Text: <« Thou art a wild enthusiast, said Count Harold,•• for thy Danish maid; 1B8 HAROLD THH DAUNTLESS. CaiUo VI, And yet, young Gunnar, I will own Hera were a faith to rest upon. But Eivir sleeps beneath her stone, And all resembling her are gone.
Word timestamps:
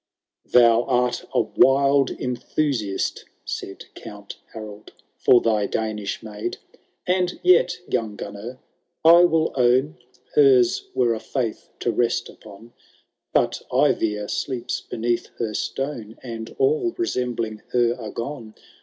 <« 0.29 0.45
Thou 0.55 0.81
art 0.85 1.25
a 1.31 1.41
wild 1.41 2.09
enthusiast, 2.09 3.23
said 3.45 3.85
Count 3.93 4.37
Harold,•• 4.51 4.93
for 5.19 5.41
thy 5.41 5.67
Danish 5.67 6.23
maid; 6.23 6.33
1B8 6.33 6.47
HAROLD 6.47 6.47
THH 6.47 6.47
DAUNTLESS. 6.47 6.81
CaiUo 6.81 7.05
VI, 7.05 7.19
And 7.19 7.39
yet, 7.43 7.79
young 7.87 8.15
Gunnar, 8.15 8.59
I 9.05 9.23
will 9.25 9.51
own 9.53 9.97
Hera 10.33 10.63
were 10.95 11.13
a 11.13 11.19
faith 11.19 11.69
to 11.81 11.91
rest 11.91 12.29
upon. 12.29 12.73
But 13.31 13.61
Eivir 13.71 14.27
sleeps 14.27 14.81
beneath 14.81 15.27
her 15.37 15.53
stone, 15.53 16.17
And 16.23 16.55
all 16.57 16.95
resembling 16.97 17.61
her 17.73 17.95
are 17.99 18.09
gone. 18.11 18.55